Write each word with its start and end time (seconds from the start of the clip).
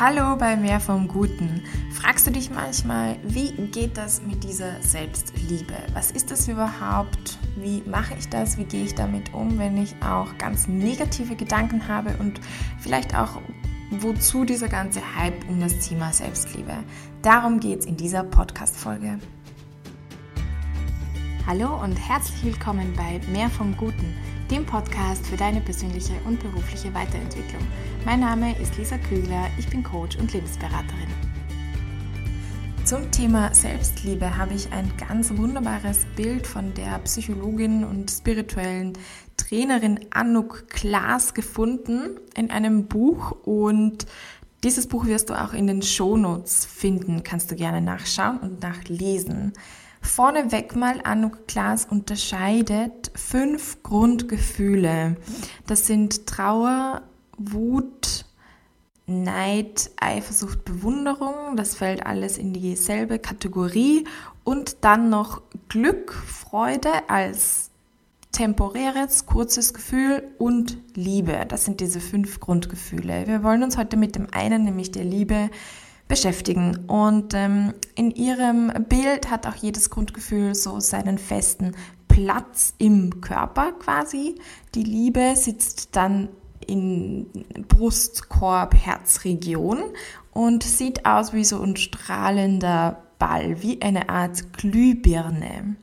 Hallo 0.00 0.34
bei 0.36 0.56
Mehr 0.56 0.80
vom 0.80 1.06
Guten. 1.06 1.62
Fragst 1.92 2.26
du 2.26 2.32
dich 2.32 2.50
manchmal, 2.50 3.16
wie 3.22 3.52
geht 3.52 3.96
das 3.96 4.22
mit 4.22 4.42
dieser 4.42 4.82
Selbstliebe? 4.82 5.76
Was 5.92 6.10
ist 6.10 6.32
das 6.32 6.48
überhaupt? 6.48 7.38
Wie 7.54 7.80
mache 7.88 8.14
ich 8.18 8.28
das? 8.28 8.58
Wie 8.58 8.64
gehe 8.64 8.82
ich 8.82 8.96
damit 8.96 9.32
um, 9.32 9.56
wenn 9.56 9.80
ich 9.80 9.94
auch 10.02 10.36
ganz 10.36 10.66
negative 10.66 11.36
Gedanken 11.36 11.86
habe 11.86 12.16
und 12.18 12.40
vielleicht 12.80 13.16
auch 13.16 13.40
wozu 13.92 14.44
dieser 14.44 14.66
ganze 14.66 15.00
Hype 15.16 15.48
um 15.48 15.60
das 15.60 15.78
Thema 15.78 16.12
Selbstliebe? 16.12 16.74
Darum 17.22 17.60
geht 17.60 17.78
es 17.78 17.86
in 17.86 17.96
dieser 17.96 18.24
Podcast-Folge. 18.24 19.20
Hallo 21.46 21.80
und 21.80 21.94
herzlich 21.94 22.42
willkommen 22.42 22.92
bei 22.96 23.20
Mehr 23.30 23.48
vom 23.48 23.76
Guten, 23.76 24.16
dem 24.54 24.64
Podcast 24.64 25.26
für 25.26 25.36
deine 25.36 25.60
persönliche 25.60 26.12
und 26.26 26.38
berufliche 26.38 26.94
Weiterentwicklung. 26.94 27.66
Mein 28.04 28.20
Name 28.20 28.56
ist 28.60 28.78
Lisa 28.78 28.98
Kügler, 28.98 29.48
ich 29.58 29.68
bin 29.68 29.82
Coach 29.82 30.16
und 30.16 30.32
Lebensberaterin. 30.32 31.08
Zum 32.84 33.10
Thema 33.10 33.52
Selbstliebe 33.52 34.36
habe 34.36 34.54
ich 34.54 34.70
ein 34.70 34.92
ganz 34.96 35.36
wunderbares 35.36 36.06
Bild 36.14 36.46
von 36.46 36.72
der 36.74 37.00
Psychologin 37.00 37.82
und 37.82 38.08
spirituellen 38.08 38.92
Trainerin 39.36 39.98
Anouk 40.10 40.68
Klaas 40.68 41.34
gefunden 41.34 42.20
in 42.36 42.52
einem 42.52 42.86
Buch 42.86 43.32
und 43.42 44.06
dieses 44.62 44.86
Buch 44.86 45.06
wirst 45.06 45.30
du 45.30 45.34
auch 45.34 45.52
in 45.52 45.66
den 45.66 45.82
Shownotes 45.82 46.64
finden, 46.64 47.24
kannst 47.24 47.50
du 47.50 47.56
gerne 47.56 47.80
nachschauen 47.80 48.38
und 48.38 48.62
nachlesen. 48.62 49.52
Vorneweg 50.04 50.76
mal, 50.76 51.00
Anouk 51.02 51.48
Klaas 51.48 51.86
unterscheidet 51.86 53.10
fünf 53.14 53.82
Grundgefühle. 53.82 55.16
Das 55.66 55.86
sind 55.86 56.26
Trauer, 56.26 57.02
Wut, 57.36 58.26
Neid, 59.06 59.90
Eifersucht, 60.00 60.64
Bewunderung, 60.64 61.56
das 61.56 61.74
fällt 61.74 62.06
alles 62.06 62.38
in 62.38 62.52
dieselbe 62.52 63.18
Kategorie. 63.18 64.04
Und 64.44 64.84
dann 64.84 65.08
noch 65.08 65.42
Glück, 65.68 66.12
Freude 66.12 66.90
als 67.08 67.70
temporäres, 68.30 69.26
kurzes 69.26 69.72
Gefühl 69.72 70.22
und 70.38 70.78
Liebe. 70.94 71.46
Das 71.48 71.64
sind 71.64 71.80
diese 71.80 72.00
fünf 72.00 72.40
Grundgefühle. 72.40 73.26
Wir 73.26 73.42
wollen 73.42 73.62
uns 73.62 73.78
heute 73.78 73.96
mit 73.96 74.16
dem 74.16 74.26
einen, 74.32 74.64
nämlich 74.64 74.90
der 74.92 75.04
Liebe, 75.04 75.50
beschäftigen. 76.08 76.84
Und 76.86 77.34
ähm, 77.34 77.74
in 77.94 78.10
ihrem 78.10 78.72
Bild 78.88 79.30
hat 79.30 79.46
auch 79.46 79.56
jedes 79.56 79.90
Grundgefühl 79.90 80.54
so 80.54 80.80
seinen 80.80 81.18
festen 81.18 81.72
Platz 82.08 82.74
im 82.78 83.20
Körper 83.20 83.72
quasi. 83.72 84.36
Die 84.74 84.84
Liebe 84.84 85.34
sitzt 85.34 85.96
dann 85.96 86.28
in 86.66 87.26
Brustkorb, 87.68 88.74
Herzregion 88.74 89.82
und 90.32 90.62
sieht 90.62 91.06
aus 91.06 91.32
wie 91.32 91.44
so 91.44 91.60
ein 91.60 91.76
strahlender 91.76 93.02
Ball, 93.18 93.62
wie 93.62 93.80
eine 93.82 94.08
Art 94.08 94.52
Glühbirne. 94.52 95.76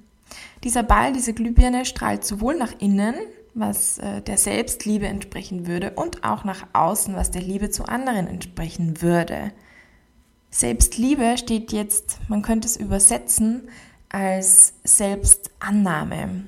Dieser 0.63 0.83
Ball, 0.83 1.11
diese 1.13 1.33
Glühbirne 1.33 1.85
strahlt 1.85 2.23
sowohl 2.23 2.55
nach 2.55 2.73
innen, 2.79 3.15
was 3.53 3.97
äh, 3.97 4.21
der 4.21 4.37
Selbstliebe 4.37 5.07
entsprechen 5.07 5.67
würde, 5.67 5.91
und 5.91 6.23
auch 6.23 6.43
nach 6.43 6.67
außen, 6.73 7.15
was 7.15 7.31
der 7.31 7.41
Liebe 7.41 7.69
zu 7.69 7.85
anderen 7.85 8.27
entsprechen 8.27 9.01
würde. 9.01 9.51
Selbstliebe 10.51 11.37
steht 11.37 11.71
jetzt, 11.71 12.19
man 12.27 12.41
könnte 12.41 12.67
es 12.67 12.77
übersetzen, 12.77 13.69
als 14.09 14.73
Selbstannahme. 14.83 16.43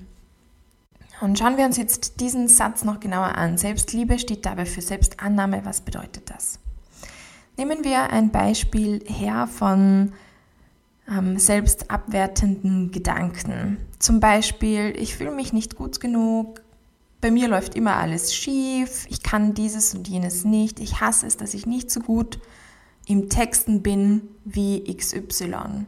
Und 1.22 1.40
schauen 1.40 1.56
wir 1.56 1.66
uns 1.66 1.78
jetzt 1.78 2.20
diesen 2.20 2.50
Satz 2.50 2.84
noch 2.84 3.00
genauer 3.00 3.36
an. 3.36 3.58
Selbstliebe 3.58 4.20
steht 4.20 4.46
dabei 4.46 4.66
für 4.66 4.82
Selbstannahme. 4.82 5.64
Was 5.64 5.80
bedeutet 5.80 6.30
das? 6.30 6.60
Nehmen 7.56 7.86
wir 7.86 8.10
ein 8.10 8.30
Beispiel 8.30 9.04
her 9.08 9.48
von 9.48 10.12
ähm, 11.10 11.40
selbstabwertenden 11.40 12.92
Gedanken. 12.92 13.78
Zum 14.00 14.20
Beispiel, 14.20 14.94
ich 14.98 15.16
fühle 15.16 15.32
mich 15.32 15.54
nicht 15.54 15.76
gut 15.76 16.00
genug, 16.00 16.62
bei 17.22 17.32
mir 17.32 17.48
läuft 17.48 17.76
immer 17.76 17.96
alles 17.96 18.36
schief, 18.36 19.06
ich 19.10 19.24
kann 19.24 19.54
dieses 19.54 19.96
und 19.96 20.10
jenes 20.10 20.44
nicht, 20.44 20.82
ich 20.82 21.00
hasse 21.00 21.26
es, 21.26 21.38
dass 21.38 21.54
ich 21.54 21.66
nicht 21.66 21.90
so 21.90 22.02
gut 22.02 22.38
im 23.08 23.30
Texten 23.30 23.82
bin 23.82 24.30
wie 24.46 24.84
XY. 24.96 25.86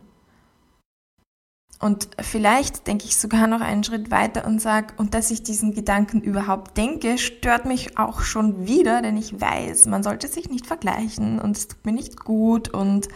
Und 1.80 2.08
vielleicht 2.20 2.88
denke 2.88 3.06
ich 3.06 3.18
sogar 3.18 3.48
noch 3.48 3.62
einen 3.62 3.84
Schritt 3.84 4.10
weiter 4.10 4.46
und 4.46 4.62
sage, 4.62 4.94
und 4.98 5.14
dass 5.14 5.30
ich 5.30 5.44
diesen 5.44 5.74
Gedanken 5.74 6.22
überhaupt 6.22 6.78
denke, 6.78 7.18
stört 7.18 7.66
mich 7.66 7.98
auch 7.98 8.22
schon 8.22 8.66
wieder, 8.66 9.02
denn 9.02 9.18
ich 9.18 9.40
weiß, 9.40 9.86
man 9.88 10.02
sollte 10.02 10.28
sich 10.28 10.50
nicht 10.50 10.66
vergleichen 10.66 11.40
und 11.40 11.58
es 11.58 11.68
tut 11.68 11.86
mir 11.86 11.92
nicht 11.92 12.24
gut 12.24 12.70
und 12.70 13.10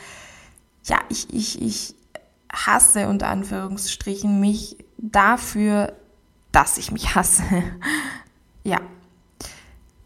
ja, 0.83 0.99
ich, 1.09 1.33
ich, 1.33 1.61
ich 1.61 1.95
hasse 2.51 3.07
unter 3.07 3.29
Anführungsstrichen 3.29 4.39
mich 4.39 4.77
dafür, 4.97 5.93
dass 6.51 6.77
ich 6.77 6.91
mich 6.91 7.15
hasse. 7.15 7.43
ja, 8.63 8.81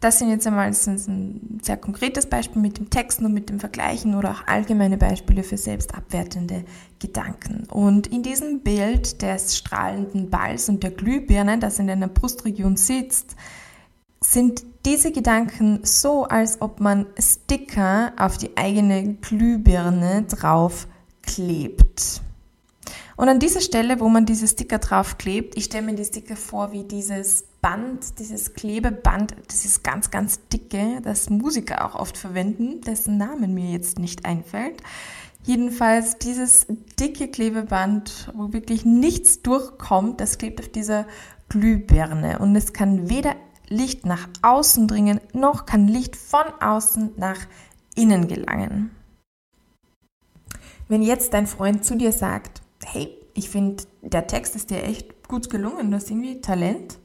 das 0.04 0.18
sind 0.18 0.28
jetzt 0.28 0.46
einmal 0.46 0.66
ein 0.66 1.60
sehr 1.62 1.78
konkretes 1.78 2.26
Beispiel 2.26 2.60
mit 2.60 2.76
dem 2.76 2.90
Texten 2.90 3.24
und 3.24 3.32
mit 3.32 3.48
dem 3.48 3.58
Vergleichen 3.58 4.14
oder 4.14 4.32
auch 4.32 4.46
allgemeine 4.46 4.98
Beispiele 4.98 5.42
für 5.42 5.56
selbstabwertende 5.56 6.64
Gedanken. 6.98 7.66
Und 7.70 8.08
in 8.08 8.22
diesem 8.22 8.60
Bild 8.60 9.22
des 9.22 9.56
strahlenden 9.56 10.28
Balls 10.28 10.68
und 10.68 10.82
der 10.82 10.90
Glühbirne, 10.90 11.58
das 11.58 11.78
in 11.78 11.86
deiner 11.86 12.08
Brustregion 12.08 12.76
sitzt, 12.76 13.34
sind 14.20 14.62
diese 14.84 15.10
Gedanken 15.10 15.80
so, 15.84 16.24
als 16.24 16.60
ob 16.60 16.80
man 16.80 17.06
Sticker 17.18 18.12
auf 18.18 18.36
die 18.36 18.58
eigene 18.58 19.14
Glühbirne 19.14 20.24
draufklebt. 20.28 22.20
Und 23.16 23.28
an 23.30 23.38
dieser 23.38 23.62
Stelle, 23.62 24.00
wo 24.00 24.10
man 24.10 24.26
diese 24.26 24.48
Sticker 24.48 24.78
draufklebt, 24.78 25.56
ich 25.56 25.64
stelle 25.64 25.86
mir 25.86 25.94
die 25.94 26.04
Sticker 26.04 26.36
vor 26.36 26.72
wie 26.72 26.84
dieses 26.84 27.44
Band, 27.64 28.18
dieses 28.18 28.52
Klebeband, 28.52 29.34
ist 29.48 29.82
ganz, 29.82 30.10
ganz 30.10 30.38
dicke, 30.52 31.00
das 31.02 31.30
Musiker 31.30 31.86
auch 31.86 31.94
oft 31.94 32.18
verwenden, 32.18 32.82
dessen 32.82 33.16
Namen 33.16 33.54
mir 33.54 33.70
jetzt 33.70 33.98
nicht 33.98 34.26
einfällt. 34.26 34.82
Jedenfalls 35.44 36.18
dieses 36.18 36.66
dicke 37.00 37.28
Klebeband, 37.28 38.30
wo 38.34 38.52
wirklich 38.52 38.84
nichts 38.84 39.40
durchkommt, 39.40 40.20
das 40.20 40.36
klebt 40.36 40.60
auf 40.60 40.68
dieser 40.68 41.06
Glühbirne 41.48 42.38
und 42.38 42.54
es 42.54 42.74
kann 42.74 43.08
weder 43.08 43.34
Licht 43.70 44.04
nach 44.04 44.28
außen 44.42 44.86
dringen, 44.86 45.18
noch 45.32 45.64
kann 45.64 45.88
Licht 45.88 46.16
von 46.16 46.44
außen 46.60 47.12
nach 47.16 47.46
innen 47.94 48.28
gelangen. 48.28 48.90
Wenn 50.88 51.00
jetzt 51.00 51.32
dein 51.32 51.46
Freund 51.46 51.82
zu 51.82 51.96
dir 51.96 52.12
sagt, 52.12 52.60
hey, 52.84 53.16
ich 53.32 53.48
finde, 53.48 53.84
der 54.02 54.26
Text 54.26 54.54
ist 54.54 54.68
dir 54.68 54.84
echt 54.84 55.28
gut 55.28 55.48
gelungen, 55.48 55.90
du 55.90 55.96
hast 55.96 56.10
irgendwie 56.10 56.42
Talent, 56.42 56.98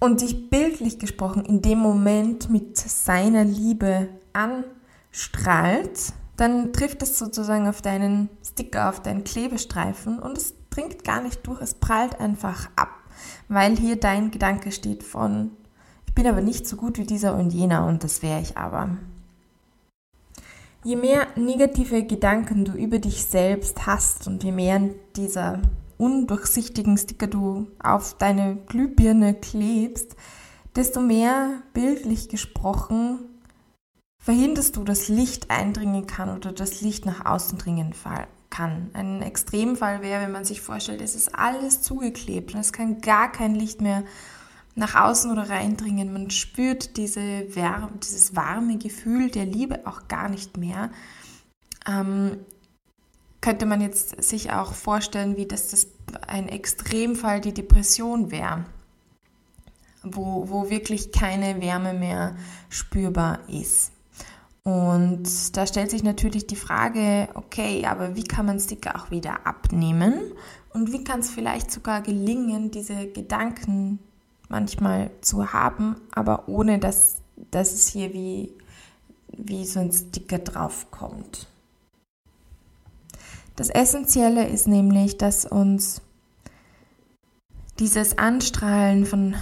und 0.00 0.22
dich 0.22 0.50
bildlich 0.50 0.98
gesprochen 0.98 1.44
in 1.44 1.62
dem 1.62 1.78
Moment 1.78 2.50
mit 2.50 2.76
seiner 2.78 3.44
Liebe 3.44 4.08
anstrahlt, 4.32 6.14
dann 6.36 6.72
trifft 6.72 7.02
es 7.02 7.18
sozusagen 7.18 7.68
auf 7.68 7.82
deinen 7.82 8.30
Sticker, 8.42 8.88
auf 8.88 9.02
deinen 9.02 9.24
Klebestreifen 9.24 10.18
und 10.18 10.38
es 10.38 10.54
dringt 10.70 11.04
gar 11.04 11.22
nicht 11.22 11.46
durch, 11.46 11.60
es 11.60 11.74
prallt 11.74 12.18
einfach 12.18 12.70
ab, 12.76 12.88
weil 13.48 13.76
hier 13.76 13.96
dein 13.96 14.30
Gedanke 14.30 14.72
steht 14.72 15.02
von, 15.02 15.50
ich 16.06 16.14
bin 16.14 16.26
aber 16.26 16.40
nicht 16.40 16.66
so 16.66 16.76
gut 16.76 16.96
wie 16.98 17.04
dieser 17.04 17.36
und 17.36 17.52
jener 17.52 17.86
und 17.86 18.02
das 18.02 18.22
wäre 18.22 18.40
ich 18.40 18.56
aber. 18.56 18.96
Je 20.82 20.96
mehr 20.96 21.26
negative 21.36 22.04
Gedanken 22.04 22.64
du 22.64 22.72
über 22.72 22.98
dich 22.98 23.26
selbst 23.26 23.86
hast 23.86 24.26
und 24.26 24.42
je 24.42 24.52
mehr 24.52 24.80
dieser 25.14 25.60
undurchsichtigen 26.00 26.96
Sticker 26.96 27.26
du 27.26 27.68
auf 27.82 28.16
deine 28.16 28.56
Glühbirne 28.66 29.34
klebst, 29.34 30.16
desto 30.74 31.00
mehr 31.00 31.62
bildlich 31.74 32.28
gesprochen 32.28 33.18
verhinderst 34.22 34.76
du, 34.76 34.84
dass 34.84 35.08
Licht 35.08 35.50
eindringen 35.50 36.06
kann 36.06 36.34
oder 36.36 36.52
das 36.52 36.80
Licht 36.80 37.06
nach 37.06 37.24
außen 37.24 37.58
dringen 37.58 37.94
kann. 38.50 38.90
Ein 38.92 39.22
Extremfall 39.22 40.02
wäre, 40.02 40.22
wenn 40.22 40.32
man 40.32 40.44
sich 40.44 40.60
vorstellt, 40.60 41.00
es 41.00 41.14
ist 41.14 41.34
alles 41.34 41.82
zugeklebt 41.82 42.54
und 42.54 42.60
es 42.60 42.72
kann 42.72 43.00
gar 43.00 43.32
kein 43.32 43.54
Licht 43.54 43.80
mehr 43.80 44.04
nach 44.74 44.94
außen 44.94 45.30
oder 45.30 45.48
reindringen. 45.48 46.12
Man 46.12 46.30
spürt 46.30 46.96
diese 46.96 47.20
Wärme, 47.54 47.90
dieses 48.02 48.36
warme 48.36 48.78
Gefühl 48.78 49.30
der 49.30 49.46
Liebe 49.46 49.86
auch 49.86 50.08
gar 50.08 50.28
nicht 50.28 50.56
mehr. 50.56 50.90
Ähm, 51.88 52.38
könnte 53.40 53.66
man 53.66 53.80
jetzt 53.80 54.22
sich 54.22 54.52
auch 54.52 54.74
vorstellen, 54.74 55.36
wie 55.36 55.46
das, 55.46 55.68
das 55.68 55.88
ein 56.26 56.48
Extremfall 56.48 57.40
die 57.40 57.54
Depression 57.54 58.30
wäre, 58.30 58.64
wo, 60.02 60.48
wo 60.48 60.70
wirklich 60.70 61.12
keine 61.12 61.60
Wärme 61.60 61.94
mehr 61.94 62.36
spürbar 62.68 63.40
ist. 63.48 63.92
Und 64.62 65.56
da 65.56 65.66
stellt 65.66 65.90
sich 65.90 66.02
natürlich 66.02 66.46
die 66.46 66.56
Frage, 66.56 67.28
okay, 67.34 67.86
aber 67.86 68.14
wie 68.14 68.24
kann 68.24 68.46
man 68.46 68.60
Sticker 68.60 68.96
auch 68.96 69.10
wieder 69.10 69.46
abnehmen? 69.46 70.20
Und 70.74 70.92
wie 70.92 71.02
kann 71.02 71.20
es 71.20 71.30
vielleicht 71.30 71.70
sogar 71.70 72.02
gelingen, 72.02 72.70
diese 72.70 73.06
Gedanken 73.06 73.98
manchmal 74.48 75.10
zu 75.22 75.52
haben, 75.52 75.96
aber 76.12 76.48
ohne 76.48 76.78
dass, 76.78 77.16
dass 77.50 77.72
es 77.72 77.88
hier 77.88 78.12
wie 78.12 78.52
wie 79.32 79.64
so 79.64 79.80
ein 79.80 79.92
Sticker 79.92 80.38
draufkommt. 80.38 81.46
Das 83.60 83.68
Essentielle 83.68 84.48
ist 84.48 84.68
nämlich, 84.68 85.18
dass 85.18 85.44
uns 85.44 86.00
dieses 87.78 88.16
Anstrahlen 88.16 89.04
von 89.04 89.34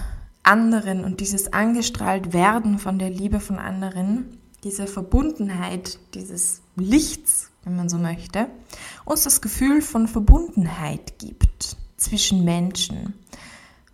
anderen 0.42 1.04
und 1.04 1.20
dieses 1.20 1.52
angestrahlt 1.52 2.32
werden 2.32 2.80
von 2.80 2.98
der 2.98 3.10
Liebe 3.10 3.38
von 3.38 3.60
anderen, 3.60 4.24
diese 4.64 4.88
Verbundenheit, 4.88 6.00
dieses 6.14 6.62
Lichts, 6.74 7.52
wenn 7.62 7.76
man 7.76 7.88
so 7.88 7.96
möchte, 7.96 8.48
uns 9.04 9.22
das 9.22 9.40
Gefühl 9.40 9.82
von 9.82 10.08
Verbundenheit 10.08 11.20
gibt 11.20 11.76
zwischen 11.96 12.44
Menschen. 12.44 13.14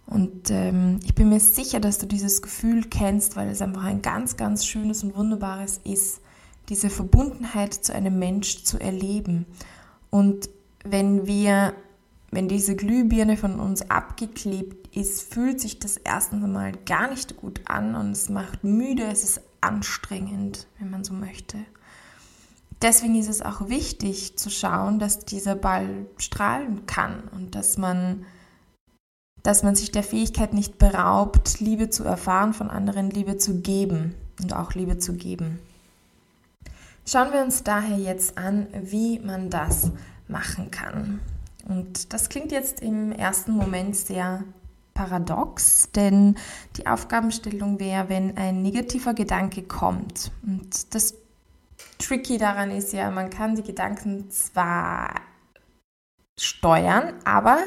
Und 0.06 0.50
ähm, 0.50 1.00
ich 1.04 1.14
bin 1.14 1.28
mir 1.28 1.40
sicher, 1.40 1.80
dass 1.80 1.98
du 1.98 2.06
dieses 2.06 2.40
Gefühl 2.40 2.84
kennst, 2.84 3.36
weil 3.36 3.50
es 3.50 3.60
einfach 3.60 3.84
ein 3.84 4.00
ganz, 4.00 4.38
ganz 4.38 4.64
schönes 4.64 5.04
und 5.04 5.14
wunderbares 5.14 5.82
ist, 5.84 6.22
diese 6.70 6.88
Verbundenheit 6.88 7.74
zu 7.74 7.94
einem 7.94 8.18
Mensch 8.18 8.64
zu 8.64 8.80
erleben. 8.80 9.44
Und 10.14 10.48
wenn 10.84 11.26
wir, 11.26 11.74
wenn 12.30 12.46
diese 12.46 12.76
Glühbirne 12.76 13.36
von 13.36 13.58
uns 13.58 13.90
abgeklebt 13.90 14.96
ist, 14.96 15.34
fühlt 15.34 15.60
sich 15.60 15.80
das 15.80 15.96
erstens 15.96 16.44
einmal 16.44 16.70
gar 16.86 17.10
nicht 17.10 17.36
gut 17.36 17.62
an 17.64 17.96
und 17.96 18.12
es 18.12 18.28
macht 18.28 18.62
müde, 18.62 19.02
es 19.02 19.24
ist 19.24 19.40
anstrengend, 19.60 20.68
wenn 20.78 20.88
man 20.88 21.02
so 21.02 21.14
möchte. 21.14 21.58
Deswegen 22.80 23.16
ist 23.16 23.28
es 23.28 23.42
auch 23.42 23.68
wichtig 23.68 24.38
zu 24.38 24.50
schauen, 24.50 25.00
dass 25.00 25.24
dieser 25.24 25.56
Ball 25.56 26.06
strahlen 26.18 26.86
kann 26.86 27.24
und 27.34 27.56
dass 27.56 27.76
man 27.76 28.24
dass 29.42 29.64
man 29.64 29.74
sich 29.74 29.90
der 29.90 30.04
Fähigkeit 30.04 30.54
nicht 30.54 30.78
beraubt, 30.78 31.58
Liebe 31.58 31.90
zu 31.90 32.04
erfahren 32.04 32.54
von 32.54 32.70
anderen, 32.70 33.10
Liebe 33.10 33.36
zu 33.36 33.62
geben 33.62 34.14
und 34.40 34.54
auch 34.54 34.74
Liebe 34.74 34.98
zu 34.98 35.14
geben. 35.14 35.58
Schauen 37.06 37.32
wir 37.32 37.42
uns 37.42 37.62
daher 37.62 37.98
jetzt 37.98 38.38
an, 38.38 38.66
wie 38.72 39.18
man 39.18 39.50
das 39.50 39.90
machen 40.26 40.70
kann. 40.70 41.20
Und 41.68 42.12
das 42.12 42.28
klingt 42.28 42.50
jetzt 42.50 42.80
im 42.80 43.12
ersten 43.12 43.52
Moment 43.52 43.96
sehr 43.96 44.44
paradox, 44.94 45.90
denn 45.94 46.36
die 46.76 46.86
Aufgabenstellung 46.86 47.80
wäre, 47.80 48.08
wenn 48.08 48.36
ein 48.36 48.62
negativer 48.62 49.12
Gedanke 49.12 49.62
kommt. 49.62 50.30
Und 50.46 50.94
das 50.94 51.14
Tricky 51.98 52.38
daran 52.38 52.70
ist 52.70 52.92
ja, 52.92 53.10
man 53.10 53.28
kann 53.30 53.54
die 53.54 53.62
Gedanken 53.62 54.30
zwar 54.30 55.14
steuern, 56.38 57.14
aber 57.24 57.58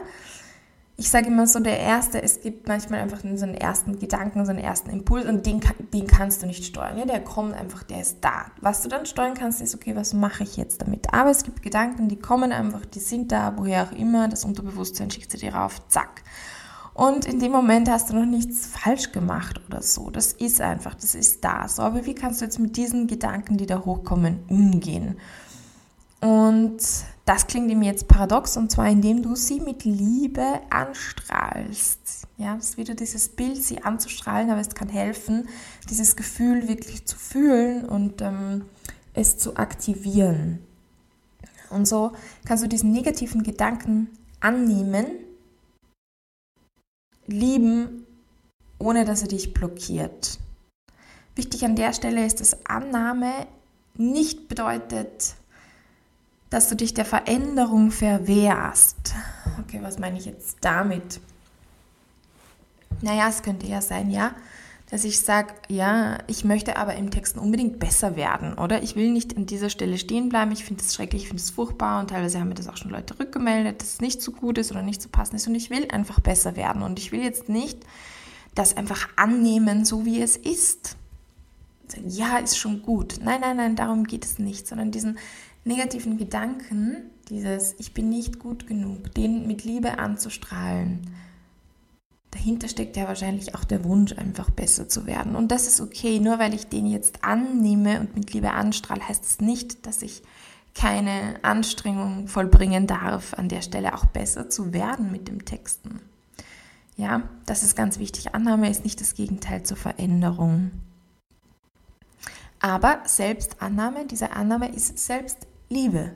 ich 0.99 1.09
sage 1.11 1.27
immer 1.27 1.45
so, 1.45 1.59
der 1.59 1.79
erste, 1.79 2.21
es 2.23 2.41
gibt 2.41 2.67
manchmal 2.67 3.01
einfach 3.01 3.19
so 3.21 3.27
einen 3.27 3.53
ersten 3.53 3.99
Gedanken, 3.99 4.43
so 4.45 4.49
einen 4.49 4.59
ersten 4.59 4.89
Impuls 4.89 5.27
und 5.27 5.45
den, 5.45 5.61
den 5.93 6.07
kannst 6.07 6.41
du 6.41 6.47
nicht 6.47 6.65
steuern. 6.65 6.97
Ja, 6.97 7.05
der 7.05 7.23
kommt 7.23 7.53
einfach, 7.53 7.83
der 7.83 8.01
ist 8.01 8.17
da. 8.21 8.47
Was 8.61 8.81
du 8.81 8.89
dann 8.89 9.05
steuern 9.05 9.35
kannst, 9.35 9.61
ist, 9.61 9.75
okay, 9.75 9.95
was 9.95 10.15
mache 10.15 10.43
ich 10.43 10.57
jetzt 10.57 10.81
damit? 10.81 11.13
Aber 11.13 11.29
es 11.29 11.43
gibt 11.43 11.61
Gedanken, 11.61 12.09
die 12.09 12.15
kommen 12.15 12.51
einfach, 12.51 12.83
die 12.83 12.99
sind 12.99 13.31
da, 13.31 13.53
woher 13.57 13.83
auch 13.83 13.91
immer, 13.91 14.27
das 14.27 14.43
Unterbewusstsein 14.43 15.11
schickt 15.11 15.29
sie 15.29 15.37
dir 15.37 15.53
rauf, 15.53 15.87
zack. 15.87 16.23
Und 16.95 17.25
in 17.25 17.39
dem 17.39 17.51
Moment 17.51 17.91
hast 17.91 18.09
du 18.09 18.15
noch 18.15 18.25
nichts 18.25 18.65
falsch 18.65 19.11
gemacht 19.11 19.61
oder 19.67 19.83
so. 19.83 20.09
Das 20.09 20.33
ist 20.33 20.61
einfach, 20.61 20.95
das 20.95 21.13
ist 21.13 21.45
da. 21.45 21.67
So, 21.67 21.83
aber 21.83 22.07
wie 22.07 22.15
kannst 22.15 22.41
du 22.41 22.45
jetzt 22.45 22.57
mit 22.57 22.75
diesen 22.75 23.05
Gedanken, 23.05 23.57
die 23.57 23.67
da 23.67 23.85
hochkommen, 23.85 24.39
umgehen? 24.47 25.19
Und 26.19 26.77
das 27.25 27.45
klingt 27.45 27.69
ihm 27.69 27.83
jetzt 27.83 28.07
paradox 28.07 28.57
und 28.57 28.71
zwar 28.71 28.87
indem 28.87 29.21
du 29.21 29.35
sie 29.35 29.59
mit 29.59 29.83
Liebe 29.83 30.61
anstrahlst. 30.69 32.27
Ja, 32.37 32.55
das 32.55 32.69
ist 32.69 32.77
wieder 32.77 32.95
dieses 32.95 33.29
Bild, 33.29 33.61
sie 33.61 33.83
anzustrahlen, 33.83 34.49
aber 34.49 34.61
es 34.61 34.69
kann 34.69 34.89
helfen, 34.89 35.47
dieses 35.89 36.15
Gefühl 36.15 36.67
wirklich 36.67 37.05
zu 37.05 37.17
fühlen 37.17 37.85
und 37.85 38.21
ähm, 38.21 38.65
es 39.13 39.37
zu 39.37 39.57
aktivieren. 39.57 40.59
Und 41.69 41.87
so 41.87 42.13
kannst 42.45 42.63
du 42.63 42.67
diesen 42.67 42.91
negativen 42.91 43.43
Gedanken 43.43 44.09
annehmen, 44.39 45.07
lieben, 47.25 48.05
ohne 48.79 49.05
dass 49.05 49.21
er 49.21 49.27
dich 49.27 49.53
blockiert. 49.53 50.39
Wichtig 51.35 51.65
an 51.65 51.75
der 51.75 51.93
Stelle 51.93 52.25
ist, 52.25 52.39
dass 52.39 52.65
Annahme 52.65 53.47
nicht 53.95 54.47
bedeutet, 54.47 55.35
dass 56.49 56.69
du 56.69 56.75
dich 56.75 56.93
der 56.93 57.05
Veränderung 57.05 57.91
verwehrst. 57.91 59.13
Okay, 59.59 59.79
was 59.81 59.99
meine 59.99 60.17
ich 60.17 60.25
jetzt 60.25 60.57
damit? 60.61 61.19
Naja, 63.01 63.27
es 63.29 63.43
könnte 63.43 63.67
ja 63.67 63.81
sein, 63.81 64.09
ja, 64.09 64.31
dass 64.89 65.03
ich 65.03 65.19
sage, 65.19 65.53
ja, 65.67 66.17
ich 66.27 66.45
möchte 66.45 66.77
aber 66.77 66.95
im 66.95 67.11
Texten 67.11 67.39
unbedingt 67.39 67.77
besser 67.79 68.15
werden, 68.15 68.53
oder? 68.53 68.81
Ich 68.81 68.95
will 68.95 69.11
nicht 69.11 69.35
an 69.35 69.45
dieser 69.45 69.69
Stelle 69.69 69.97
stehen 69.97 70.29
bleiben, 70.29 70.51
ich 70.51 70.63
finde 70.63 70.81
es 70.81 70.95
schrecklich, 70.95 71.23
ich 71.23 71.27
finde 71.27 71.43
es 71.43 71.49
furchtbar 71.49 71.99
und 71.99 72.09
teilweise 72.09 72.39
haben 72.39 72.47
mir 72.47 72.55
das 72.55 72.69
auch 72.69 72.77
schon 72.77 72.91
Leute 72.91 73.19
rückgemeldet, 73.19 73.81
dass 73.81 73.93
es 73.93 74.01
nicht 74.01 74.21
so 74.21 74.31
gut 74.31 74.57
ist 74.57 74.71
oder 74.71 74.81
nicht 74.81 75.01
so 75.01 75.09
passend 75.09 75.35
ist 75.35 75.47
und 75.47 75.55
ich 75.55 75.69
will 75.69 75.87
einfach 75.91 76.21
besser 76.21 76.55
werden 76.55 76.81
und 76.81 76.99
ich 76.99 77.11
will 77.11 77.21
jetzt 77.21 77.49
nicht 77.49 77.79
das 78.55 78.77
einfach 78.77 79.09
annehmen, 79.17 79.83
so 79.83 80.05
wie 80.05 80.21
es 80.21 80.37
ist. 80.37 80.95
Ja, 82.05 82.37
ist 82.37 82.57
schon 82.57 82.81
gut. 82.81 83.19
Nein, 83.21 83.41
nein, 83.41 83.57
nein, 83.57 83.75
darum 83.75 84.05
geht 84.05 84.25
es 84.25 84.39
nicht, 84.39 84.67
sondern 84.67 84.91
diesen 84.91 85.17
negativen 85.67 86.17
Gedanken, 86.17 87.11
dieses 87.29 87.75
Ich 87.77 87.93
bin 87.93 88.09
nicht 88.09 88.39
gut 88.39 88.67
genug, 88.67 89.13
den 89.13 89.47
mit 89.47 89.63
Liebe 89.63 89.99
anzustrahlen, 89.99 91.11
dahinter 92.31 92.67
steckt 92.67 92.95
ja 92.97 93.07
wahrscheinlich 93.07 93.55
auch 93.55 93.63
der 93.63 93.83
Wunsch, 93.83 94.13
einfach 94.13 94.49
besser 94.49 94.87
zu 94.87 95.05
werden. 95.05 95.35
Und 95.35 95.51
das 95.51 95.67
ist 95.67 95.81
okay. 95.81 96.19
Nur 96.19 96.39
weil 96.39 96.53
ich 96.53 96.67
den 96.67 96.85
jetzt 96.85 97.23
annehme 97.23 97.99
und 97.99 98.15
mit 98.15 98.33
Liebe 98.33 98.51
anstrahle, 98.51 99.07
heißt 99.07 99.23
es 99.23 99.37
das 99.37 99.45
nicht, 99.45 99.85
dass 99.85 100.01
ich 100.01 100.23
keine 100.73 101.39
Anstrengung 101.41 102.27
vollbringen 102.27 102.85
darf, 102.85 103.33
an 103.33 103.49
der 103.49 103.61
Stelle 103.61 103.95
auch 103.95 104.05
besser 104.05 104.49
zu 104.49 104.73
werden 104.73 105.11
mit 105.11 105.27
dem 105.27 105.45
Texten. 105.45 106.01
Ja, 106.95 107.23
das 107.45 107.63
ist 107.63 107.75
ganz 107.75 107.99
wichtig. 107.99 108.35
Annahme 108.35 108.69
ist 108.69 108.83
nicht 108.83 109.01
das 109.01 109.15
Gegenteil 109.15 109.63
zur 109.63 109.77
Veränderung. 109.77 110.71
Aber 112.59 113.01
Selbstannahme, 113.05 114.05
diese 114.05 114.31
Annahme 114.31 114.69
ist 114.69 114.97
selbst 114.97 115.47
Liebe. 115.69 116.13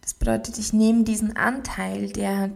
Das 0.00 0.14
bedeutet, 0.14 0.58
ich 0.58 0.72
nehme 0.72 1.04
diesen 1.04 1.36
Anteil, 1.36 2.10
der, 2.10 2.50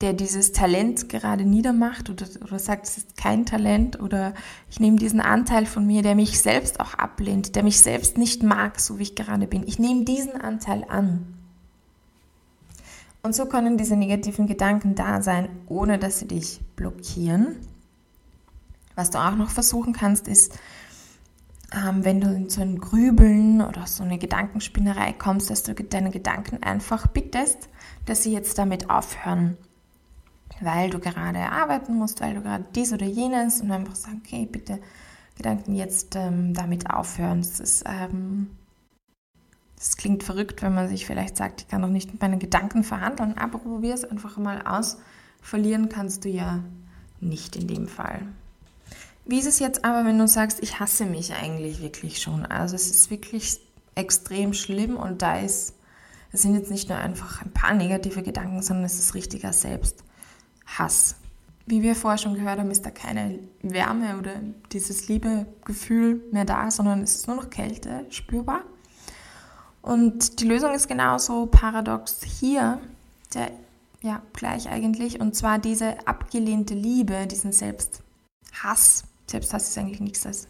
der 0.00 0.14
dieses 0.14 0.52
Talent 0.52 1.08
gerade 1.08 1.44
niedermacht 1.44 2.08
oder, 2.08 2.26
oder 2.42 2.58
sagt, 2.58 2.86
es 2.86 2.96
ist 2.98 3.16
kein 3.16 3.44
Talent 3.44 4.00
oder 4.00 4.34
ich 4.70 4.80
nehme 4.80 4.96
diesen 4.96 5.20
Anteil 5.20 5.66
von 5.66 5.86
mir, 5.86 6.02
der 6.02 6.14
mich 6.14 6.40
selbst 6.40 6.80
auch 6.80 6.94
ablehnt, 6.94 7.56
der 7.56 7.62
mich 7.62 7.80
selbst 7.80 8.16
nicht 8.16 8.42
mag, 8.42 8.80
so 8.80 8.98
wie 8.98 9.02
ich 9.02 9.14
gerade 9.14 9.46
bin. 9.46 9.66
Ich 9.66 9.78
nehme 9.78 10.04
diesen 10.04 10.40
Anteil 10.40 10.84
an. 10.88 11.34
Und 13.22 13.34
so 13.34 13.44
können 13.44 13.76
diese 13.76 13.96
negativen 13.96 14.46
Gedanken 14.46 14.94
da 14.94 15.20
sein, 15.20 15.50
ohne 15.66 15.98
dass 15.98 16.20
sie 16.20 16.28
dich 16.28 16.60
blockieren. 16.76 17.56
Was 18.94 19.10
du 19.10 19.18
auch 19.18 19.36
noch 19.36 19.50
versuchen 19.50 19.92
kannst, 19.92 20.26
ist, 20.26 20.58
ähm, 21.72 22.04
wenn 22.04 22.20
du 22.20 22.28
in 22.28 22.50
so 22.50 22.62
ein 22.62 22.80
Grübeln 22.80 23.60
oder 23.62 23.86
so 23.86 24.02
eine 24.02 24.18
Gedankenspinnerei 24.18 25.12
kommst, 25.12 25.50
dass 25.50 25.62
du 25.62 25.74
deine 25.74 26.10
Gedanken 26.10 26.62
einfach 26.62 27.06
bittest, 27.06 27.68
dass 28.06 28.22
sie 28.22 28.32
jetzt 28.32 28.58
damit 28.58 28.90
aufhören, 28.90 29.56
weil 30.60 30.90
du 30.90 30.98
gerade 30.98 31.38
arbeiten 31.38 31.94
musst, 31.94 32.20
weil 32.20 32.34
du 32.34 32.42
gerade 32.42 32.64
dies 32.74 32.92
oder 32.92 33.06
jenes 33.06 33.60
und 33.60 33.70
einfach 33.70 33.94
sagen, 33.94 34.22
okay, 34.24 34.48
bitte 34.50 34.80
Gedanken 35.36 35.74
jetzt 35.74 36.16
ähm, 36.16 36.54
damit 36.54 36.90
aufhören. 36.90 37.40
Das 37.40 37.60
ist, 37.60 37.84
ähm, 37.86 38.50
das 39.76 39.96
klingt 39.96 40.24
verrückt, 40.24 40.62
wenn 40.62 40.74
man 40.74 40.88
sich 40.88 41.06
vielleicht 41.06 41.36
sagt, 41.36 41.62
ich 41.62 41.68
kann 41.68 41.82
doch 41.82 41.88
nicht 41.88 42.12
mit 42.12 42.20
meinen 42.20 42.40
Gedanken 42.40 42.82
verhandeln, 42.82 43.38
aber 43.38 43.58
probier 43.58 43.94
es 43.94 44.04
einfach 44.04 44.36
mal 44.38 44.60
aus. 44.66 44.98
Verlieren 45.40 45.88
kannst 45.88 46.24
du 46.24 46.28
ja 46.28 46.58
nicht 47.20 47.56
in 47.56 47.68
dem 47.68 47.86
Fall. 47.86 48.26
Wie 49.24 49.38
ist 49.38 49.46
es 49.46 49.58
jetzt 49.58 49.84
aber, 49.84 50.04
wenn 50.04 50.18
du 50.18 50.26
sagst, 50.26 50.62
ich 50.62 50.80
hasse 50.80 51.04
mich 51.04 51.34
eigentlich 51.34 51.82
wirklich 51.82 52.20
schon? 52.20 52.46
Also 52.46 52.74
es 52.74 52.90
ist 52.90 53.10
wirklich 53.10 53.60
extrem 53.94 54.54
schlimm 54.54 54.96
und 54.96 55.22
da 55.22 55.38
ist, 55.38 55.74
es 56.32 56.42
sind 56.42 56.54
jetzt 56.54 56.70
nicht 56.70 56.88
nur 56.88 56.98
einfach 56.98 57.42
ein 57.42 57.52
paar 57.52 57.74
negative 57.74 58.22
Gedanken, 58.22 58.62
sondern 58.62 58.84
es 58.84 58.98
ist 58.98 59.14
richtiger 59.14 59.52
Selbsthass. 59.52 61.16
Wie 61.66 61.82
wir 61.82 61.94
vorher 61.94 62.18
schon 62.18 62.34
gehört 62.34 62.58
haben, 62.58 62.70
ist 62.70 62.84
da 62.84 62.90
keine 62.90 63.38
Wärme 63.62 64.18
oder 64.18 64.32
dieses 64.72 65.08
Liebegefühl 65.08 66.22
mehr 66.32 66.44
da, 66.44 66.70
sondern 66.70 67.02
es 67.02 67.16
ist 67.16 67.26
nur 67.26 67.36
noch 67.36 67.50
Kälte 67.50 68.06
spürbar. 68.10 68.62
Und 69.82 70.40
die 70.40 70.46
Lösung 70.46 70.74
ist 70.74 70.88
genauso 70.88 71.46
paradox 71.46 72.22
hier, 72.22 72.80
der, 73.34 73.50
ja, 74.02 74.22
gleich 74.32 74.68
eigentlich, 74.68 75.20
und 75.20 75.34
zwar 75.34 75.58
diese 75.58 76.06
abgelehnte 76.06 76.74
Liebe, 76.74 77.26
diesen 77.26 77.52
Selbsthass, 77.52 78.02
Selbsthass 79.26 79.68
ist 79.68 79.78
eigentlich 79.78 80.00
nichts 80.00 80.26
als 80.26 80.48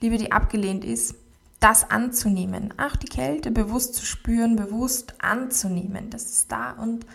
Liebe, 0.00 0.18
die 0.18 0.32
abgelehnt 0.32 0.84
ist, 0.84 1.14
das 1.60 1.90
anzunehmen. 1.90 2.74
Auch 2.78 2.96
die 2.96 3.06
Kälte 3.06 3.50
bewusst 3.50 3.94
zu 3.94 4.04
spüren, 4.04 4.56
bewusst 4.56 5.14
anzunehmen. 5.18 6.10
Das 6.10 6.24
ist 6.24 6.52
da 6.52 6.72
und 6.72 7.06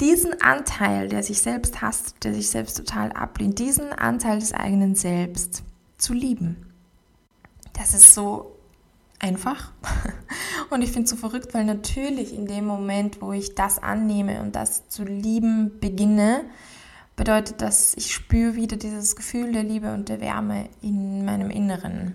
diesen 0.00 0.40
Anteil, 0.40 1.08
der 1.08 1.22
sich 1.22 1.40
selbst 1.40 1.82
hasst, 1.82 2.24
der 2.24 2.34
sich 2.34 2.48
selbst 2.48 2.76
total 2.76 3.12
ablehnt, 3.12 3.58
diesen 3.58 3.92
Anteil 3.92 4.38
des 4.38 4.52
eigenen 4.52 4.94
Selbst 4.94 5.62
zu 5.98 6.14
lieben. 6.14 6.56
Das 7.74 7.94
ist 7.94 8.14
so 8.14 8.56
einfach. 9.18 9.72
Und 10.70 10.82
ich 10.82 10.92
finde 10.92 11.04
es 11.04 11.10
so 11.10 11.16
verrückt, 11.16 11.52
weil 11.52 11.64
natürlich 11.64 12.34
in 12.34 12.46
dem 12.46 12.64
Moment, 12.64 13.20
wo 13.20 13.32
ich 13.32 13.54
das 13.54 13.78
annehme 13.82 14.40
und 14.40 14.54
das 14.54 14.88
zu 14.88 15.02
lieben 15.02 15.80
beginne, 15.80 16.44
bedeutet 17.20 17.60
das, 17.60 17.92
ich 17.98 18.14
spüre 18.14 18.54
wieder 18.54 18.78
dieses 18.78 19.14
Gefühl 19.14 19.52
der 19.52 19.62
Liebe 19.62 19.92
und 19.92 20.08
der 20.08 20.22
Wärme 20.22 20.70
in 20.80 21.22
meinem 21.26 21.50
Inneren. 21.50 22.14